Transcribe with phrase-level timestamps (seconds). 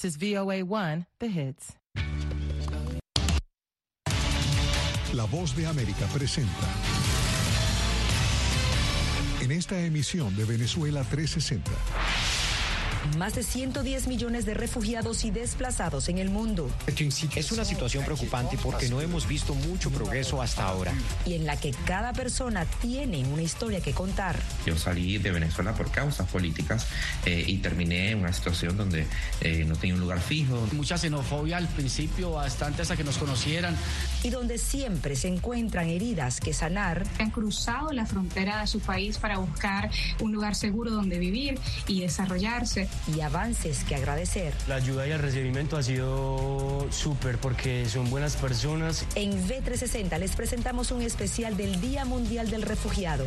[0.00, 1.76] This is VOA1, The Hits.
[5.12, 6.48] La voz de América presenta.
[9.42, 12.29] En esta emisión de Venezuela 360.
[13.16, 16.70] Más de 110 millones de refugiados y desplazados en el mundo.
[17.34, 20.92] Es una situación preocupante porque no hemos visto mucho progreso hasta ahora.
[21.26, 24.38] Y en la que cada persona tiene una historia que contar.
[24.64, 26.86] Yo salí de Venezuela por causas políticas
[27.26, 29.06] eh, y terminé en una situación donde
[29.40, 30.68] eh, no tenía un lugar fijo.
[30.72, 33.76] Mucha xenofobia al principio, bastante hasta que nos conocieran.
[34.22, 37.06] Y donde siempre se encuentran heridas que sanar.
[37.18, 39.90] Han cruzado la frontera de su país para buscar
[40.20, 41.58] un lugar seguro donde vivir
[41.88, 44.52] y desarrollarse y avances que agradecer.
[44.68, 49.06] La ayuda y el recibimiento ha sido súper porque son buenas personas.
[49.14, 53.24] En V360 les presentamos un especial del Día Mundial del Refugiado.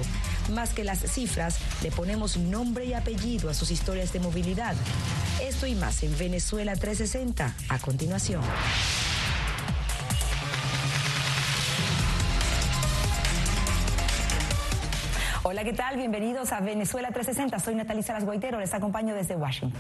[0.52, 4.76] Más que las cifras, le ponemos nombre y apellido a sus historias de movilidad.
[5.42, 8.42] Esto y más en Venezuela 360 a continuación.
[15.64, 15.96] Hola, ¿qué tal?
[15.96, 17.58] Bienvenidos a Venezuela 360.
[17.58, 19.80] Soy Natalia Salas Guaitero, les acompaño desde Washington.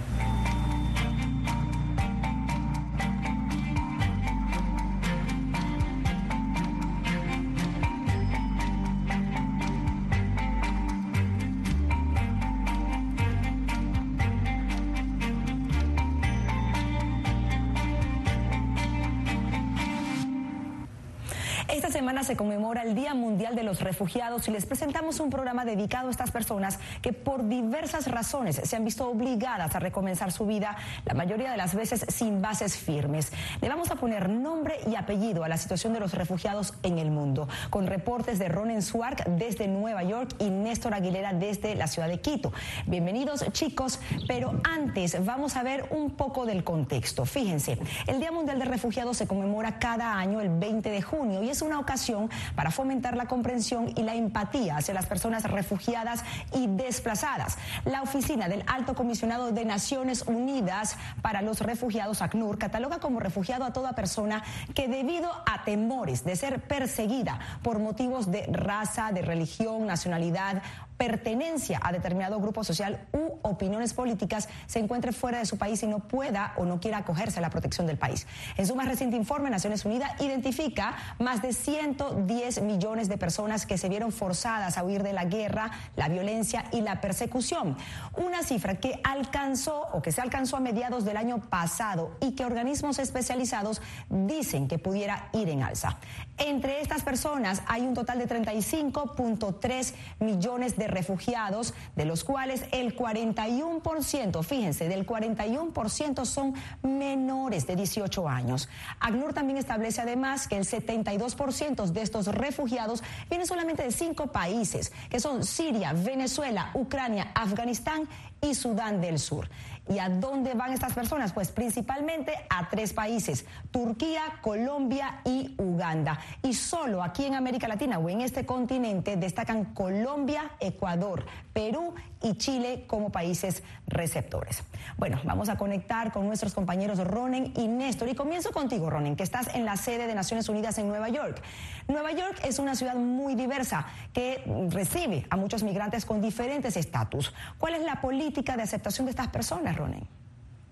[22.23, 26.11] Se conmemora el Día Mundial de los Refugiados y les presentamos un programa dedicado a
[26.11, 31.13] estas personas que por diversas razones se han visto obligadas a recomenzar su vida, la
[31.13, 33.33] mayoría de las veces sin bases firmes.
[33.61, 37.11] Le vamos a poner nombre y apellido a la situación de los refugiados en el
[37.11, 42.07] mundo, con reportes de Ronen Swark desde Nueva York y Néstor Aguilera desde la ciudad
[42.07, 42.53] de Quito.
[42.85, 47.25] Bienvenidos chicos, pero antes vamos a ver un poco del contexto.
[47.25, 47.77] Fíjense,
[48.07, 51.61] el Día Mundial de Refugiados se conmemora cada año el 20 de junio y es
[51.61, 52.12] una ocasión
[52.55, 56.23] para fomentar la comprensión y la empatía hacia las personas refugiadas
[56.53, 57.57] y desplazadas.
[57.85, 63.65] La Oficina del Alto Comisionado de Naciones Unidas para los Refugiados, ACNUR, cataloga como refugiado
[63.65, 64.43] a toda persona
[64.73, 70.61] que debido a temores de ser perseguida por motivos de raza, de religión, nacionalidad
[70.97, 75.87] pertenencia a determinado grupo social u opiniones políticas se encuentre fuera de su país y
[75.87, 78.27] no pueda o no quiera acogerse a la protección del país.
[78.57, 83.77] En su más reciente informe, Naciones Unidas identifica más de 110 millones de personas que
[83.77, 87.77] se vieron forzadas a huir de la guerra, la violencia y la persecución.
[88.15, 92.45] Una cifra que alcanzó o que se alcanzó a mediados del año pasado y que
[92.45, 95.97] organismos especializados dicen que pudiera ir en alza.
[96.37, 102.95] Entre estas personas hay un total de 35.3 millones de refugiados, de los cuales el
[102.95, 108.69] 41%, fíjense, del 41% son menores de 18 años.
[108.99, 114.91] ACNUR también establece además que el 72% de estos refugiados vienen solamente de cinco países,
[115.09, 118.07] que son Siria, Venezuela, Ucrania, Afganistán
[118.41, 119.49] y Sudán del Sur.
[119.89, 121.33] ¿Y a dónde van estas personas?
[121.33, 126.19] Pues principalmente a tres países, Turquía, Colombia y Uganda.
[126.41, 132.35] Y solo aquí en América Latina o en este continente destacan Colombia, Ecuador, Perú y
[132.35, 134.63] Chile como países receptores.
[134.97, 138.09] Bueno, vamos a conectar con nuestros compañeros Ronen y Néstor.
[138.09, 141.41] Y comienzo contigo, Ronen, que estás en la sede de Naciones Unidas en Nueva York.
[141.87, 147.33] Nueva York es una ciudad muy diversa que recibe a muchos migrantes con diferentes estatus.
[147.57, 149.77] ¿Cuál es la política de aceptación de estas personas?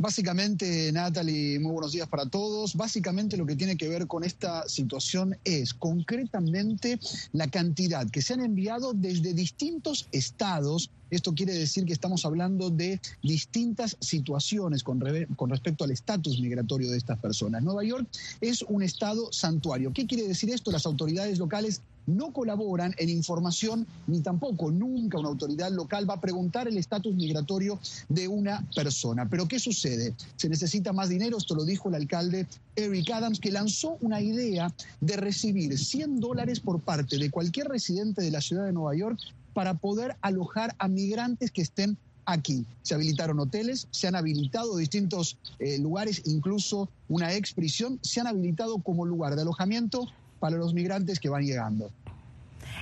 [0.02, 2.76] Básicamente, Natalie, muy buenos días para todos.
[2.76, 7.00] Básicamente lo que tiene que ver con esta situación es concretamente
[7.34, 12.70] la cantidad que se han enviado desde distintos estados esto quiere decir que estamos hablando
[12.70, 17.62] de distintas situaciones con, respecto al estatus migratorio de estas personas.
[17.64, 18.08] Nueva York
[18.40, 19.92] es un estado santuario.
[19.94, 20.72] ¿Qué quiere decir esto?
[20.72, 26.22] Las autoridades locales no colaboran en información ni tampoco nunca una autoridad local va a
[26.22, 27.80] preguntar el estatus migratorio
[28.10, 29.30] de una persona.
[29.30, 30.16] Pero ¿qué sucede?
[30.36, 34.74] Se necesita más dinero, esto lo dijo el alcalde Eric Adams, que lanzó una idea
[35.02, 39.20] de recibir 100 dólares por parte de cualquier residente de la ciudad de Nueva York
[39.54, 42.66] para poder alojar a migrantes que estén aquí.
[42.82, 48.28] Se habilitaron hoteles, se han habilitado distintos eh, lugares, incluso una ex prisión, se han
[48.28, 50.08] habilitado como lugar de alojamiento
[50.40, 51.90] para los migrantes que van llegando.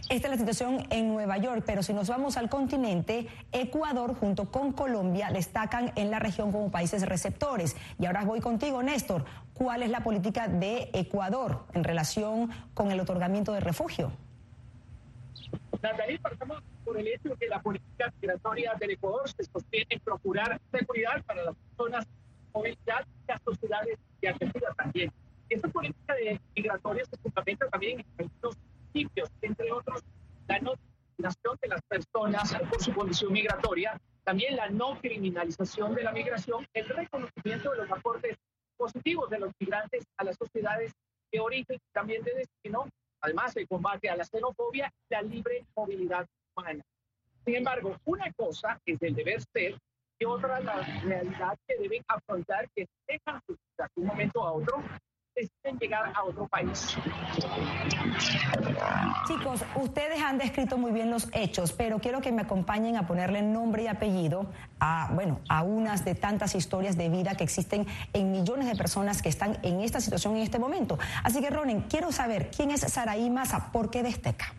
[0.10, 4.50] Esta es la situación en Nueva York, pero si nos vamos al continente, Ecuador junto
[4.52, 7.76] con Colombia destacan en la región como países receptores.
[8.00, 9.26] Y ahora voy contigo, Néstor.
[9.54, 14.12] ¿Cuál es la política de Ecuador en relación con el otorgamiento de refugio?
[15.82, 20.00] Natalie, partamos por el hecho de que la política migratoria del Ecuador se sostiene en
[20.00, 22.08] procurar seguridad para las personas
[22.54, 25.12] movilidad y a sociedades de acogida también.
[25.50, 28.58] Esta política de migratoria se fundamenta también en algunos
[28.92, 30.04] principios, entre otros,
[30.48, 36.04] la no discriminación de las personas por su condición migratoria, también la no criminalización de
[36.04, 38.38] la migración, el reconocimiento de los aportes
[38.78, 40.94] positivos de los migrantes a las sociedades
[41.32, 42.88] de origen y también de destino,
[43.22, 46.84] además el combate a la xenofobia y la libre movilidad humana.
[47.46, 49.78] Sin embargo, una cosa es el deber ser
[50.20, 53.56] y otra la realidad que deben afrontar que dejan de
[53.96, 54.84] un momento a otro
[55.42, 56.98] deciden llegar a otro país.
[59.28, 63.42] Chicos, ustedes han descrito muy bien los hechos, pero quiero que me acompañen a ponerle
[63.42, 64.48] nombre y apellido
[64.80, 69.22] a, bueno, a unas de tantas historias de vida que existen en millones de personas
[69.22, 70.98] que están en esta situación en este momento.
[71.24, 74.54] Así que, Ronen, quiero saber quién es Saraí Massa, ¿por qué destaca?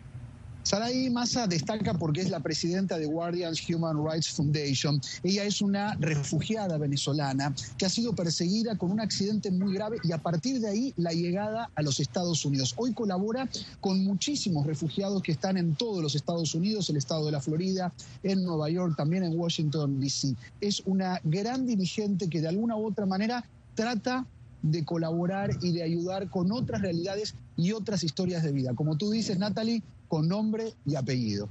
[0.63, 5.01] Saraí Massa destaca porque es la presidenta de Guardians Human Rights Foundation.
[5.23, 10.11] Ella es una refugiada venezolana que ha sido perseguida con un accidente muy grave y
[10.11, 12.75] a partir de ahí la llegada a los Estados Unidos.
[12.77, 13.49] Hoy colabora
[13.79, 17.91] con muchísimos refugiados que están en todos los Estados Unidos, el estado de la Florida,
[18.21, 20.35] en Nueva York, también en Washington, D.C.
[20.61, 23.43] Es una gran dirigente que de alguna u otra manera
[23.73, 24.27] trata
[24.61, 28.73] de colaborar y de ayudar con otras realidades y otras historias de vida.
[28.75, 29.81] Como tú dices, Natalie,
[30.11, 31.47] con nombre y apellido.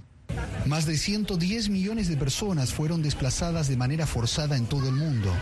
[0.66, 5.34] Más de 110 millones de personas fueron desplazadas de manera forzada en todo el mundo.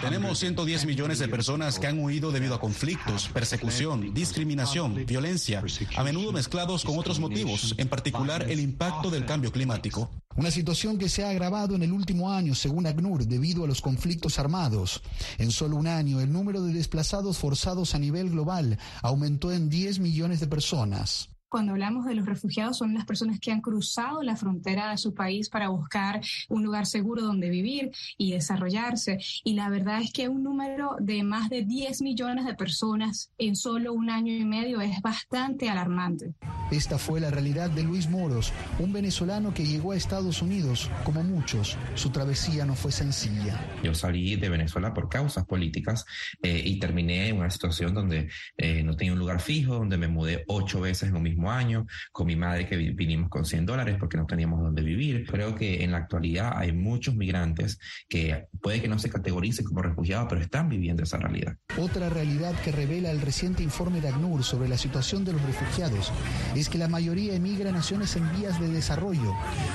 [0.00, 5.60] Tenemos 110 millones de personas que han huido debido a conflictos, persecución, discriminación, violencia,
[5.96, 10.08] a menudo mezclados con otros motivos, en particular el impacto del cambio climático.
[10.36, 13.80] Una situación que se ha agravado en el último año, según ACNUR, debido a los
[13.80, 15.02] conflictos armados.
[15.38, 19.98] En solo un año, el número de desplazados forzados a nivel global aumentó en 10
[19.98, 24.36] millones de personas cuando hablamos de los refugiados son las personas que han cruzado la
[24.36, 29.18] frontera de su país para buscar un lugar seguro donde vivir y desarrollarse.
[29.44, 33.54] Y la verdad es que un número de más de 10 millones de personas en
[33.54, 36.32] solo un año y medio es bastante alarmante.
[36.70, 40.90] Esta fue la realidad de Luis Moros, un venezolano que llegó a Estados Unidos.
[41.04, 43.60] Como muchos, su travesía no fue sencilla.
[43.82, 46.06] Yo salí de Venezuela por causas políticas
[46.42, 50.08] eh, y terminé en una situación donde eh, no tenía un lugar fijo, donde me
[50.08, 53.96] mudé ocho veces en un mismo año, con mi madre que vinimos con 100 dólares
[53.98, 55.26] porque no teníamos dónde vivir.
[55.26, 57.78] Creo que en la actualidad hay muchos migrantes
[58.08, 61.56] que puede que no se categoricen como refugiados, pero están viviendo esa realidad.
[61.78, 66.12] Otra realidad que revela el reciente informe de ACNUR sobre la situación de los refugiados
[66.54, 69.34] es que la mayoría emigra a naciones en vías de desarrollo,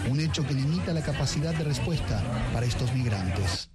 [0.10, 2.22] un hecho que limita la capacidad de respuesta
[2.54, 3.70] para estos migrantes.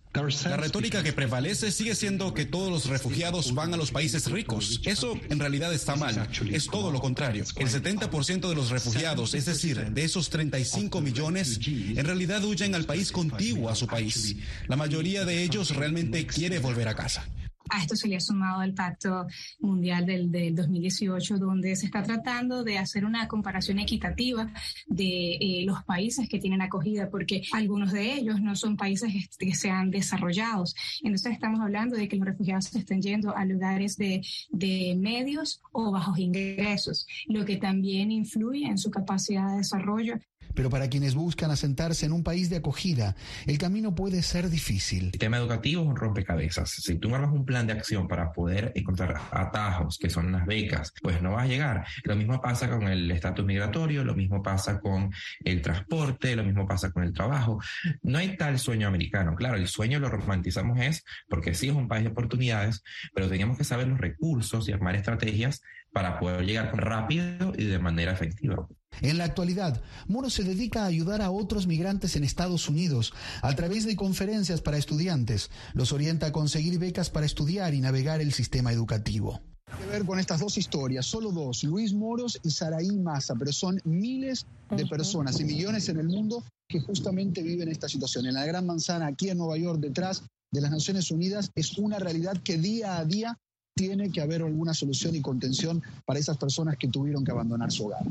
[0.44, 4.82] La retórica que prevalece sigue siendo que todos los refugiados van a los países ricos.
[4.85, 6.29] Eso en realidad está mal.
[6.50, 7.44] Es todo lo contrario.
[7.56, 12.85] El 70% de los refugiados, es decir, de esos 35 millones, en realidad huyen al
[12.85, 14.37] país contiguo a su país.
[14.69, 17.26] La mayoría de ellos realmente quiere volver a casa.
[17.70, 19.26] A esto se le ha sumado el Pacto
[19.61, 24.53] Mundial del, 2018, donde se está tratando de hacer una comparación equitativa
[24.87, 29.55] de eh, los países que tienen acogida, porque algunos de ellos no son países que
[29.55, 30.75] sean desarrollados.
[31.03, 35.61] Entonces estamos hablando de que los refugiados se están yendo a lugares de, de medios
[35.73, 40.19] o bajos ingresos, lo que también influye en su capacidad de desarrollo
[40.54, 43.16] pero para quienes buscan asentarse en un país de acogida,
[43.46, 45.10] el camino puede ser difícil.
[45.12, 46.70] El tema educativo es un rompecabezas.
[46.70, 50.46] Si tú no armas un plan de acción para poder encontrar atajos, que son las
[50.46, 51.86] becas, pues no vas a llegar.
[52.05, 55.10] Lo mismo pasa con el estatus migratorio, lo mismo pasa con
[55.44, 57.60] el transporte, lo mismo pasa con el trabajo.
[58.03, 59.34] No hay tal sueño americano.
[59.34, 62.82] Claro, el sueño lo romantizamos es porque sí es un país de oportunidades,
[63.15, 65.62] pero teníamos que saber los recursos y armar estrategias
[65.93, 68.67] para poder llegar rápido y de manera efectiva.
[69.01, 73.55] En la actualidad, Moro se dedica a ayudar a otros migrantes en Estados Unidos a
[73.56, 75.51] través de conferencias para estudiantes.
[75.72, 79.41] Los orienta a conseguir becas para estudiar y navegar el sistema educativo.
[79.79, 83.81] Que ver con estas dos historias, solo dos, Luis Moros y Saraí Massa, pero son
[83.84, 88.27] miles de personas y millones en el mundo que justamente viven esta situación.
[88.27, 91.99] En la Gran Manzana, aquí en Nueva York, detrás de las Naciones Unidas, es una
[91.99, 93.39] realidad que día a día
[93.74, 97.86] tiene que haber alguna solución y contención para esas personas que tuvieron que abandonar su
[97.86, 98.02] hogar.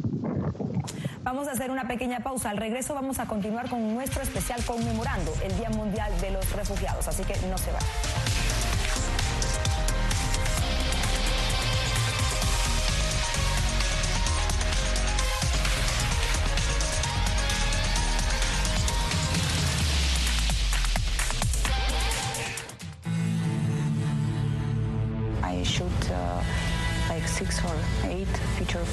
[1.23, 2.49] Vamos a hacer una pequeña pausa.
[2.49, 7.07] Al regreso vamos a continuar con nuestro especial conmemorando el Día Mundial de los Refugiados,
[7.07, 8.20] así que no se vayan.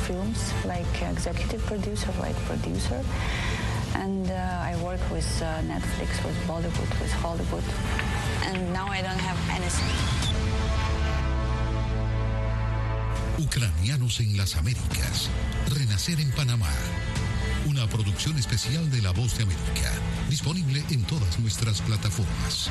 [0.08, 3.00] Films, like executive producer, like producer.
[3.94, 7.64] And uh, I work with uh, Netflix, with Bollywood, with Hollywood.
[8.48, 9.94] and now I don't have anything.
[13.38, 15.28] Ucranianos en las Américas.
[15.68, 16.72] Renacer en Panamá.
[17.66, 19.90] Una producción especial de La Voz de América.
[20.28, 22.70] Disponible en todas nuestras plataformas.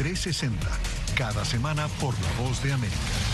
[0.00, 0.66] 360,
[1.14, 3.29] cada semana por La Voz de América.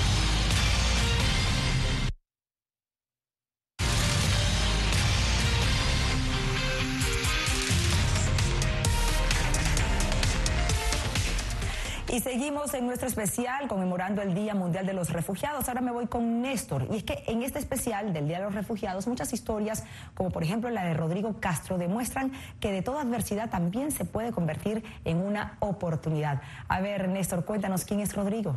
[12.17, 15.69] Y seguimos en nuestro especial conmemorando el Día Mundial de los Refugiados.
[15.69, 16.89] Ahora me voy con Néstor.
[16.91, 20.43] Y es que en este especial del Día de los Refugiados, muchas historias, como por
[20.43, 25.19] ejemplo la de Rodrigo Castro, demuestran que de toda adversidad también se puede convertir en
[25.19, 26.41] una oportunidad.
[26.69, 28.57] A ver, Néstor, cuéntanos quién es Rodrigo.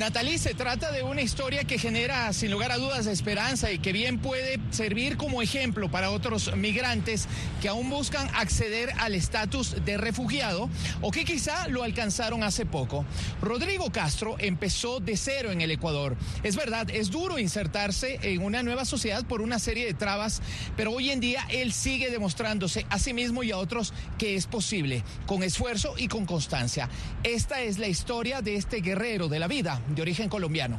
[0.00, 3.92] Natalie, se trata de una historia que genera sin lugar a dudas esperanza y que
[3.92, 7.28] bien puede servir como ejemplo para otros migrantes
[7.60, 10.70] que aún buscan acceder al estatus de refugiado
[11.02, 13.04] o que quizá lo alcanzaron hace poco.
[13.42, 16.16] Rodrigo Castro empezó de cero en el Ecuador.
[16.44, 20.40] Es verdad, es duro insertarse en una nueva sociedad por una serie de trabas,
[20.78, 24.46] pero hoy en día él sigue demostrándose a sí mismo y a otros que es
[24.46, 26.88] posible, con esfuerzo y con constancia.
[27.22, 30.78] Esta es la historia de este guerrero de la vida de origen colombiano.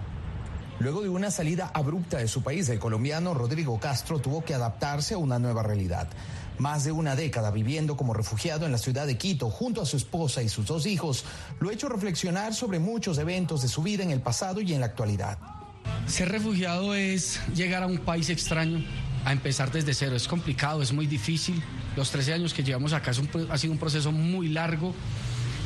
[0.80, 5.14] Luego de una salida abrupta de su país, el colombiano Rodrigo Castro tuvo que adaptarse
[5.14, 6.08] a una nueva realidad.
[6.58, 9.98] Más de una década viviendo como refugiado en la ciudad de Quito junto a su
[9.98, 11.24] esposa y sus dos hijos,
[11.60, 14.80] lo ha hecho reflexionar sobre muchos eventos de su vida en el pasado y en
[14.80, 15.38] la actualidad.
[16.08, 18.84] Ser refugiado es llegar a un país extraño,
[19.24, 20.16] a empezar desde cero.
[20.16, 21.62] Es complicado, es muy difícil.
[21.96, 24.96] Los 13 años que llevamos acá un, ha sido un proceso muy largo.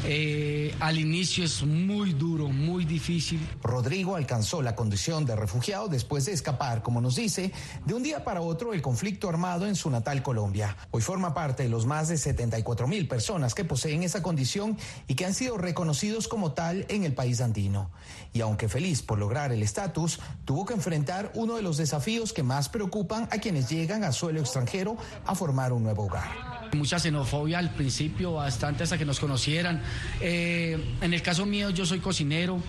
[0.07, 3.39] Eh, al inicio es muy duro, muy difícil.
[3.63, 7.51] Rodrigo alcanzó la condición de refugiado después de escapar, como nos dice,
[7.85, 10.77] de un día para otro el conflicto armado en su natal Colombia.
[10.91, 15.15] Hoy forma parte de los más de 74 mil personas que poseen esa condición y
[15.15, 17.89] que han sido reconocidos como tal en el país andino.
[18.31, 22.43] Y aunque feliz por lograr el estatus, tuvo que enfrentar uno de los desafíos que
[22.43, 26.64] más preocupan a quienes llegan a suelo extranjero a formar un nuevo hogar.
[26.75, 29.81] Mucha xenofobia al principio, bastante hasta que nos conocieran.
[30.21, 32.61] Eh, en el caso mío, yo soy cocinero.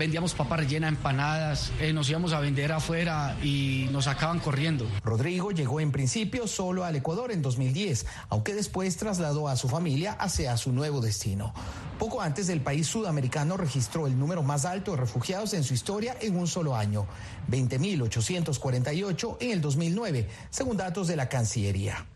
[0.00, 4.86] Vendíamos papa rellena, empanadas, eh, nos íbamos a vender afuera y nos sacaban corriendo.
[5.04, 10.12] Rodrigo llegó en principio solo al Ecuador en 2010, aunque después trasladó a su familia
[10.12, 11.52] hacia su nuevo destino.
[11.98, 16.16] Poco antes el país sudamericano registró el número más alto de refugiados en su historia
[16.22, 17.06] en un solo año,
[17.50, 22.06] 20.848 en el 2009, según datos de la Cancillería.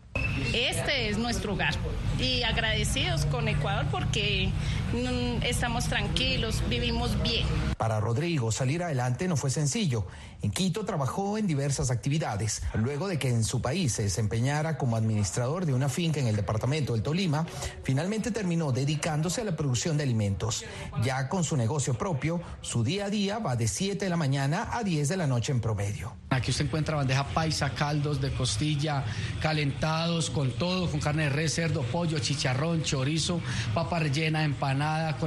[0.53, 1.75] Este es nuestro hogar
[2.19, 4.51] y agradecidos con Ecuador porque
[4.93, 7.45] mm, estamos tranquilos, vivimos bien.
[7.77, 10.07] Para Rodrigo, salir adelante no fue sencillo.
[10.41, 12.61] En Quito trabajó en diversas actividades.
[12.73, 16.35] Luego de que en su país se desempeñara como administrador de una finca en el
[16.35, 17.45] departamento del Tolima,
[17.83, 20.63] finalmente terminó dedicándose a la producción de alimentos.
[21.03, 24.69] Ya con su negocio propio, su día a día va de 7 de la mañana
[24.71, 26.13] a 10 de la noche en promedio.
[26.29, 29.03] Aquí usted encuentra bandeja paisa, caldos de costilla,
[29.41, 33.39] calentados con todo, con carne de res, cerdo, pollo, chicharrón, chorizo,
[33.73, 35.17] papa rellena, empanada.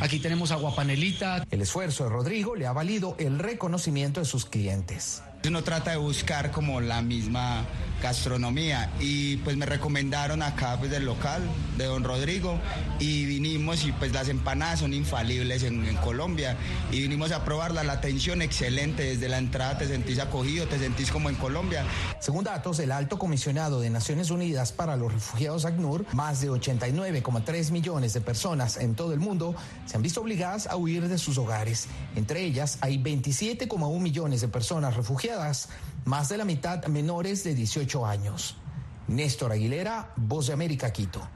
[0.00, 1.44] Aquí tenemos aguapanelita.
[1.50, 5.22] El esfuerzo de Rodrigo le ha valido el reconocimiento de sus clientes.
[5.46, 7.64] Uno trata de buscar como la misma
[8.02, 11.42] gastronomía y pues me recomendaron acá pues del local
[11.76, 12.58] de don Rodrigo
[12.98, 16.56] y vinimos y pues las empanadas son infalibles en, Colombia
[16.92, 21.10] y vinimos a probarla, la atención excelente desde la entrada te sentís acogido, te sentís
[21.10, 21.84] como en Colombia.
[22.20, 27.70] Según datos del Alto Comisionado de Naciones Unidas para los Refugiados ACNUR, más de 89,3
[27.70, 29.54] millones de personas en todo el mundo
[29.86, 31.88] se han visto obligadas a huir de sus hogares.
[32.14, 35.35] Entre ellas hay 27,1 millones de personas refugiadas,
[36.04, 38.56] más de la mitad menores de 18 años.
[39.08, 41.26] Néstor Aguilera, Voz de América, Quito.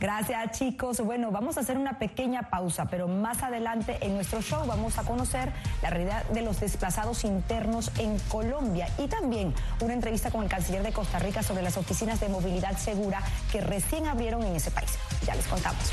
[0.00, 1.00] Gracias chicos.
[1.00, 5.02] Bueno, vamos a hacer una pequeña pausa, pero más adelante en nuestro show vamos a
[5.02, 5.52] conocer
[5.82, 10.82] la realidad de los desplazados internos en Colombia y también una entrevista con el canciller
[10.82, 14.92] de Costa Rica sobre las oficinas de movilidad segura que recién abrieron en ese país.
[15.26, 15.92] Ya les contamos.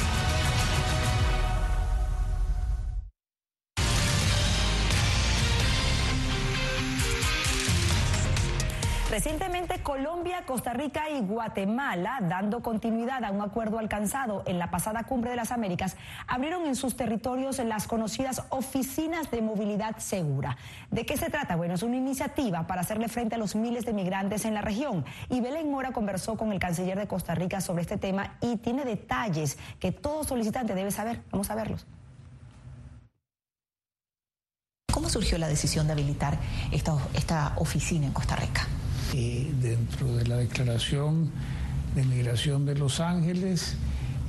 [9.11, 15.03] Recientemente Colombia, Costa Rica y Guatemala, dando continuidad a un acuerdo alcanzado en la pasada
[15.03, 15.97] Cumbre de las Américas,
[16.27, 20.55] abrieron en sus territorios las conocidas oficinas de movilidad segura.
[20.91, 21.57] ¿De qué se trata?
[21.57, 25.03] Bueno, es una iniciativa para hacerle frente a los miles de migrantes en la región.
[25.27, 28.85] Y Belén Mora conversó con el canciller de Costa Rica sobre este tema y tiene
[28.85, 31.21] detalles que todo solicitante debe saber.
[31.31, 31.85] Vamos a verlos.
[34.89, 36.39] ¿Cómo surgió la decisión de habilitar
[36.71, 38.65] esta, esta oficina en Costa Rica?
[39.13, 41.29] Eh, dentro de la Declaración
[41.95, 43.75] de Migración de Los Ángeles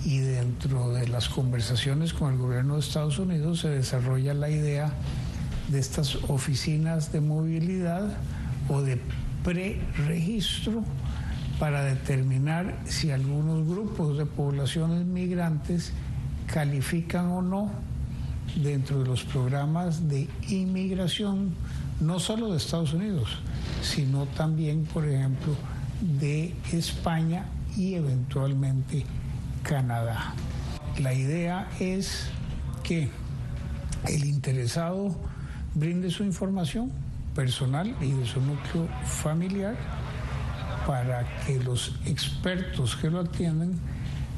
[0.04, 4.92] y dentro de las conversaciones con el gobierno de Estados Unidos se desarrolla la idea
[5.68, 8.16] de estas oficinas de movilidad
[8.68, 8.98] o de
[9.44, 10.82] preregistro
[11.60, 15.92] para determinar si algunos grupos de poblaciones migrantes
[16.52, 17.70] califican o no
[18.56, 21.54] dentro de los programas de inmigración,
[22.00, 23.38] no solo de Estados Unidos,
[23.82, 25.54] sino también, por ejemplo,
[26.00, 29.04] de España y eventualmente
[29.62, 30.34] Canadá.
[30.98, 32.28] La idea es
[32.82, 33.10] que
[34.08, 35.14] el interesado
[35.74, 36.90] brinde su información
[37.34, 39.76] personal y de su núcleo familiar
[40.86, 43.78] para que los expertos que lo atienden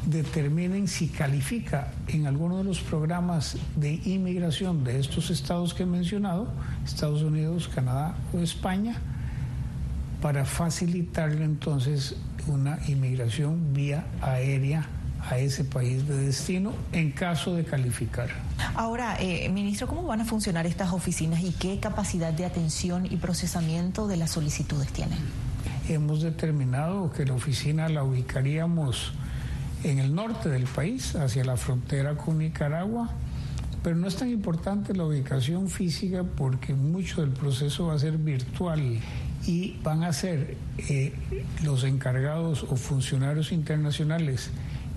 [0.07, 5.87] determinen si califica en alguno de los programas de inmigración de estos estados que he
[5.87, 6.49] mencionado,
[6.85, 9.01] Estados Unidos, Canadá o España,
[10.25, 14.89] para facilitarle entonces una inmigración vía aérea
[15.21, 18.31] a ese país de destino en caso de calificar.
[18.75, 23.17] Ahora, eh, ministro, ¿cómo van a funcionar estas oficinas y qué capacidad de atención y
[23.17, 25.19] procesamiento de las solicitudes tienen?
[25.91, 29.13] Hemos determinado que la oficina la ubicaríamos
[29.83, 33.11] en el norte del país, hacia la frontera con Nicaragua,
[33.83, 38.17] pero no es tan importante la ubicación física porque mucho del proceso va a ser
[38.17, 38.81] virtual
[39.47, 41.13] y van a ser eh,
[41.63, 44.51] los encargados o funcionarios internacionales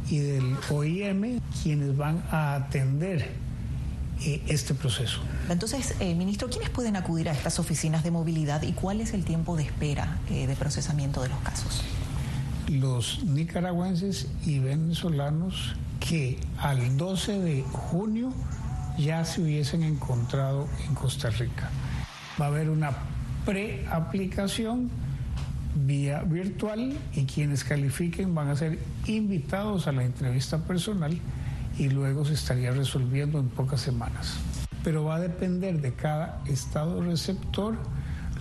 [0.09, 3.29] y del OIM quienes van a atender
[4.21, 5.19] eh, este proceso.
[5.49, 9.25] Entonces, eh, ministro, ¿quiénes pueden acudir a estas oficinas de movilidad y cuál es el
[9.25, 11.83] tiempo de espera de procesamiento de los casos?
[12.69, 18.33] Los nicaragüenses y venezolanos que al 12 de junio
[18.97, 21.69] ya se hubiesen encontrado en Costa Rica.
[22.39, 22.93] Va a haber una
[23.47, 24.89] preaplicación
[25.73, 31.17] vía virtual y quienes califiquen van a ser invitados a la entrevista personal
[31.79, 34.35] y luego se estaría resolviendo en pocas semanas.
[34.83, 37.77] Pero va a depender de cada estado receptor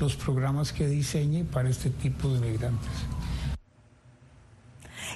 [0.00, 2.90] los programas que diseñe para este tipo de migrantes.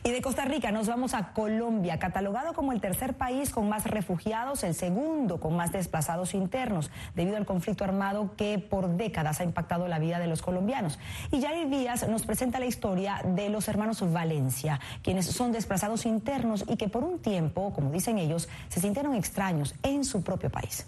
[0.03, 3.85] Y de Costa Rica nos vamos a Colombia, catalogado como el tercer país con más
[3.85, 9.45] refugiados, el segundo con más desplazados internos, debido al conflicto armado que por décadas ha
[9.45, 10.99] impactado la vida de los colombianos.
[11.31, 16.65] Y Jair Díaz nos presenta la historia de los hermanos Valencia, quienes son desplazados internos
[16.67, 20.87] y que por un tiempo, como dicen ellos, se sintieron extraños en su propio país.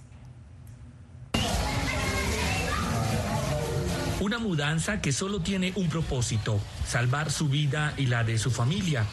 [4.23, 9.05] Una mudanza que solo tiene un propósito, salvar su vida y la de su familia.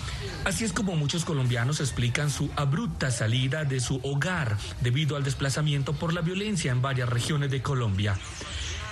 [0.46, 5.94] Así es como muchos colombianos explican su abrupta salida de su hogar debido al desplazamiento
[5.94, 8.20] por la violencia en varias regiones de Colombia.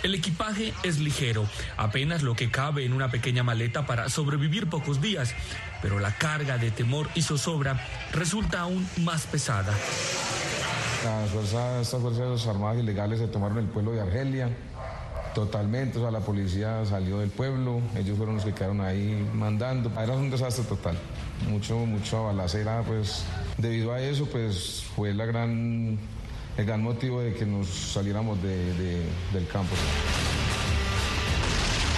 [0.02, 5.00] El equipaje es ligero, apenas lo que cabe en una pequeña maleta para sobrevivir pocos
[5.00, 5.36] días,
[5.84, 7.80] pero la carga de temor y zozobra
[8.12, 9.72] resulta aún más pesada.
[11.04, 14.50] Las fuerzas, estas fuerzas armadas ilegales se tomaron el pueblo de Argelia,
[15.38, 19.92] Totalmente, o sea, la policía salió del pueblo, ellos fueron los que quedaron ahí mandando.
[20.02, 20.98] Era un desastre total,
[21.48, 23.24] mucho, mucho balacera, pues
[23.56, 26.00] debido a eso, pues fue la gran,
[26.58, 29.76] el gran motivo de que nos saliéramos del campo.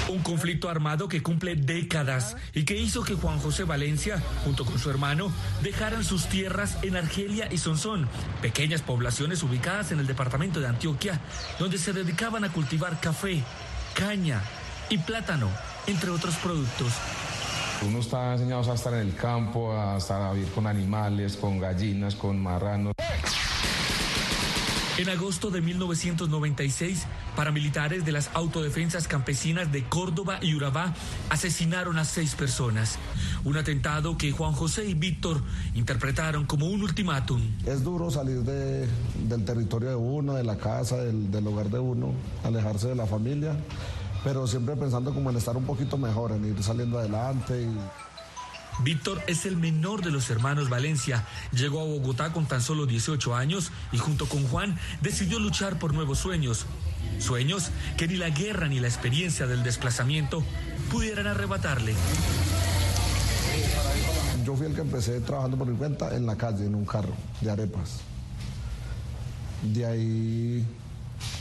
[0.10, 4.80] Un conflicto armado que cumple décadas y que hizo que Juan José Valencia, junto con
[4.80, 8.10] su hermano, dejaran sus tierras en Argelia y Sonsón,
[8.42, 11.22] pequeñas poblaciones ubicadas en el departamento de Antioquia,
[11.60, 13.44] donde se dedicaban a cultivar café,
[13.94, 14.42] caña
[14.90, 15.48] y plátano,
[15.86, 16.92] entre otros productos.
[17.86, 21.60] Uno está enseñado a estar en el campo, a estar a vivir con animales, con
[21.60, 22.94] gallinas, con marranos.
[25.00, 30.94] En agosto de 1996, paramilitares de las autodefensas campesinas de Córdoba y Urabá
[31.30, 33.00] asesinaron a seis personas.
[33.46, 35.42] Un atentado que Juan José y Víctor
[35.74, 37.40] interpretaron como un ultimátum.
[37.66, 42.12] Es duro salir del territorio de uno, de la casa, del, del hogar de uno,
[42.44, 43.56] alejarse de la familia,
[44.26, 47.62] pero siempre pensando como en estar un poquito mejor, en ir saliendo adelante.
[47.62, 48.09] Y...
[48.84, 51.26] Víctor es el menor de los hermanos Valencia.
[51.52, 55.94] Llegó a Bogotá con tan solo 18 años y junto con Juan decidió luchar por
[55.94, 56.66] nuevos sueños.
[57.20, 60.44] Sueños que ni la guerra ni la experiencia del desplazamiento
[60.90, 61.94] pudieran arrebatarle.
[64.46, 67.14] Yo fui el que empecé trabajando por mi cuenta en la calle, en un carro
[67.42, 68.00] de arepas.
[69.62, 70.66] De ahí,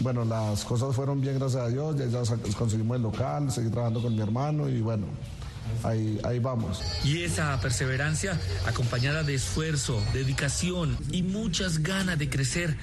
[0.01, 1.96] bueno, las cosas fueron bien, gracias a Dios.
[1.96, 2.22] Ya, ya
[2.57, 5.07] conseguimos el local, seguí trabajando con mi hermano y bueno,
[5.85, 6.83] Ahí, vamos.
[7.04, 12.76] Y esa perseverancia, acompañada de esfuerzo, dedicación y muchas ganas de crecer,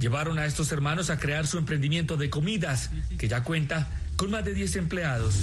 [0.00, 4.44] llevaron a estos hermanos a crear su emprendimiento de comidas, que ya cuenta con más
[4.44, 5.34] de 10 empleados.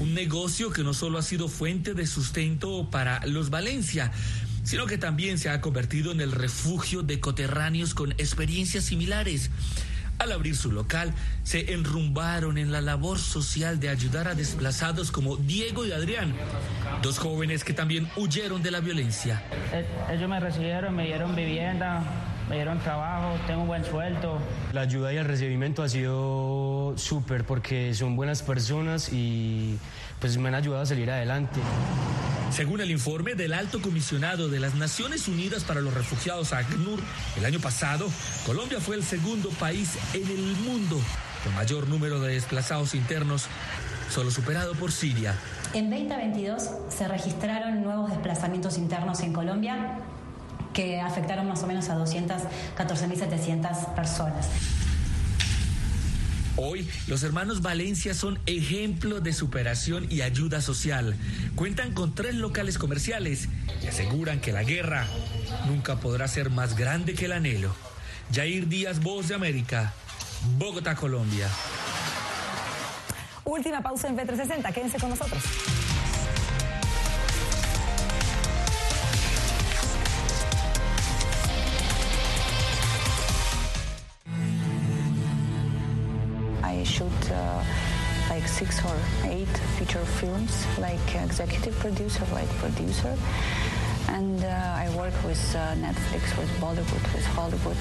[0.00, 4.12] Un negocio que no solo ha sido fuente de sustento para los Valencia,
[4.64, 9.50] sino que también se ha convertido en el refugio de coterráneos con experiencias similares
[10.18, 15.36] al abrir su local, se enrumbaron en la labor social de ayudar a desplazados como
[15.36, 16.34] Diego y Adrián,
[17.02, 19.42] dos jóvenes que también huyeron de la violencia.
[19.72, 22.02] Eh, ellos me recibieron, me dieron vivienda,
[22.48, 24.38] me dieron trabajo, tengo un buen sueldo.
[24.72, 29.78] La ayuda y el recibimiento ha sido súper porque son buenas personas y
[30.20, 31.60] pues me han ayudado a salir adelante.
[32.50, 37.00] Según el informe del Alto Comisionado de las Naciones Unidas para los Refugiados, ACNUR,
[37.36, 38.06] el año pasado,
[38.46, 41.00] Colombia fue el segundo país en el mundo
[41.42, 43.46] con mayor número de desplazados internos,
[44.08, 45.34] solo superado por Siria.
[45.74, 49.98] En 2022 se registraron nuevos desplazamientos internos en Colombia
[50.72, 54.48] que afectaron más o menos a 214.700 personas.
[56.56, 61.16] Hoy, los hermanos Valencia son ejemplo de superación y ayuda social.
[61.56, 63.48] Cuentan con tres locales comerciales
[63.82, 65.06] y aseguran que la guerra
[65.66, 67.74] nunca podrá ser más grande que el anhelo.
[68.32, 69.94] Jair Díaz, Voz de América,
[70.56, 71.48] Bogotá, Colombia.
[73.44, 75.42] Última pausa en B360, quédense con nosotros.
[88.30, 93.16] Like six or eight feature films, like executive producer, like producer.
[94.08, 97.76] And uh, I work with uh, Netflix, with Bollywood, with Hollywood.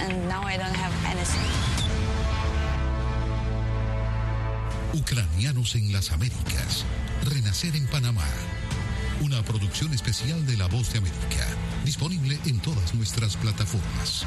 [0.00, 1.50] And now I don't have anything.
[4.94, 6.84] Ucranianos en las Américas.
[7.24, 8.26] Renacer en Panamá.
[9.22, 11.46] Una producción especial de La Voz de América.
[11.84, 14.26] Disponible en todas nuestras plataformas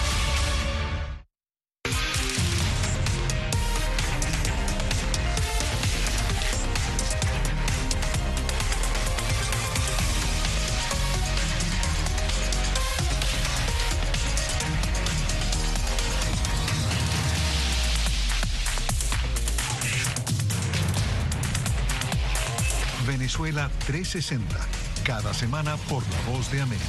[23.87, 24.55] 360,
[25.03, 26.85] cada semana por La Voz de América.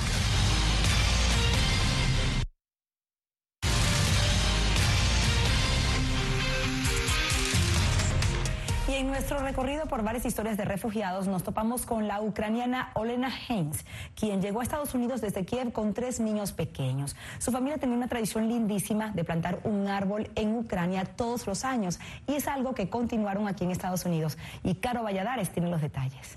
[8.88, 13.32] Y en nuestro recorrido por varias historias de refugiados nos topamos con la ucraniana Olena
[13.48, 17.16] Heinz, quien llegó a Estados Unidos desde Kiev con tres niños pequeños.
[17.38, 21.98] Su familia tenía una tradición lindísima de plantar un árbol en Ucrania todos los años
[22.26, 24.36] y es algo que continuaron aquí en Estados Unidos.
[24.62, 26.36] Y Caro Valladares tiene los detalles.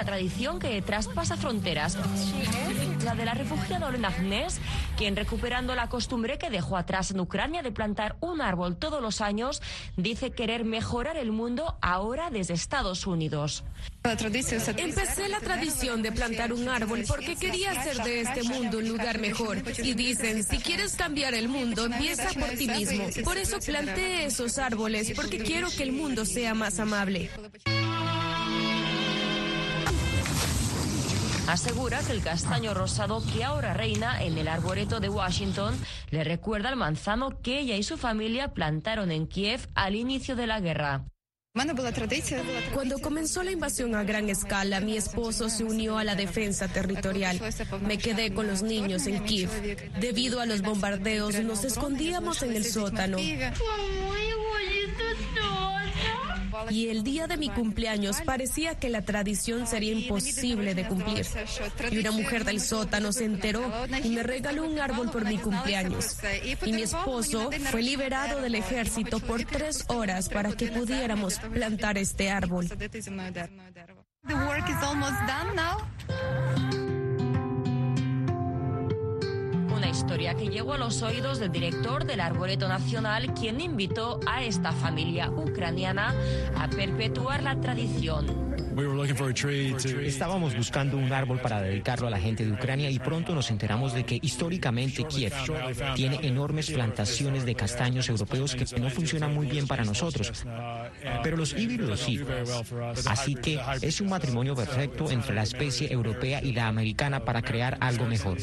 [0.00, 1.98] una tradición que traspasa fronteras.
[3.04, 4.58] La de la refugiada Olena Agnès,
[4.96, 9.20] quien recuperando la costumbre que dejó atrás en Ucrania de plantar un árbol todos los
[9.20, 9.60] años,
[9.98, 13.62] dice querer mejorar el mundo ahora desde Estados Unidos.
[14.02, 19.18] Empecé la tradición de plantar un árbol porque quería hacer de este mundo un lugar
[19.18, 19.62] mejor.
[19.82, 23.04] Y dicen, si quieres cambiar el mundo, empieza por ti mismo.
[23.22, 27.30] Por eso planté esos árboles, porque quiero que el mundo sea más amable.
[31.46, 35.74] Asegura que el castaño rosado que ahora reina en el arboreto de Washington
[36.10, 40.46] le recuerda al manzano que ella y su familia plantaron en Kiev al inicio de
[40.46, 41.04] la guerra.
[42.72, 47.40] Cuando comenzó la invasión a gran escala, mi esposo se unió a la defensa territorial.
[47.80, 49.50] Me quedé con los niños en Kiev.
[49.98, 53.18] Debido a los bombardeos, nos escondíamos en el sótano.
[56.68, 61.26] Y el día de mi cumpleaños parecía que la tradición sería imposible de cumplir.
[61.90, 63.62] Y una mujer del sótano se enteró
[64.02, 66.18] y me regaló un árbol por mi cumpleaños.
[66.64, 72.30] Y mi esposo fue liberado del ejército por tres horas para que pudiéramos plantar este
[72.30, 72.68] árbol.
[79.80, 84.44] Una historia que llegó a los oídos del director del Arboreto Nacional, quien invitó a
[84.44, 86.14] esta familia ucraniana
[86.54, 88.26] a perpetuar la tradición.
[90.04, 93.94] Estábamos buscando un árbol para dedicarlo a la gente de Ucrania y pronto nos enteramos
[93.94, 95.32] de que históricamente Kiev
[95.94, 100.44] tiene enormes plantaciones de castaños europeos que no funcionan muy bien para nosotros,
[101.22, 102.20] pero los híbridos sí.
[103.06, 107.78] Así que es un matrimonio perfecto entre la especie europea y la americana para crear
[107.80, 108.36] algo mejor.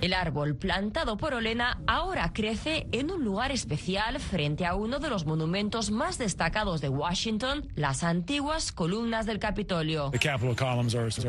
[0.00, 5.10] El árbol plantado por Olena ahora crece en un lugar especial frente a uno de
[5.10, 10.10] los monumentos más destacados de Washington, las antiguas columnas del Capitolio.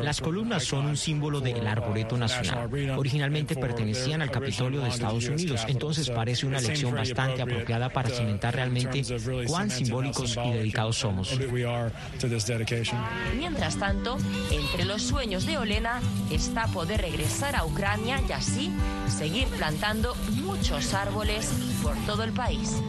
[0.02, 2.70] Las columnas son un símbolo del Arboreto Nacional.
[2.96, 8.54] Originalmente pertenecían al Capitolio de Estados Unidos, entonces parece una lección bastante apropiada para cimentar
[8.54, 9.02] realmente
[9.46, 11.38] cuán simbólicos y dedicados somos.
[13.36, 14.18] Mientras tanto,
[14.50, 18.72] entre los sueños de Olena está poder regresar a Ucrania y así
[19.08, 21.50] seguir plantando muchos árboles
[21.82, 22.80] por todo el país.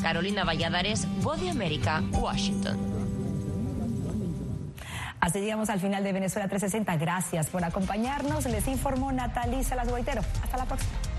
[0.00, 2.78] Carolina Valladares, Voz de América, Washington.
[5.18, 6.96] Así llegamos al final de Venezuela 360.
[6.96, 8.44] Gracias por acompañarnos.
[8.46, 11.09] Les informó Natalisa Las Hasta la próxima.